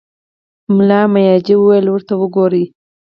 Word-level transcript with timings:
ملا 0.75 1.01
مياجي 1.13 1.55
وويل: 1.57 1.85
ورته 1.89 2.13
وګورئ! 2.17 2.63